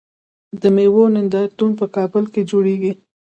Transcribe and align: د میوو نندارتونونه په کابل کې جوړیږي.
د 0.61 0.63
میوو 0.75 1.03
نندارتونونه 1.15 1.77
په 1.79 1.85
کابل 1.95 2.23
کې 2.33 2.41
جوړیږي. 2.49 2.91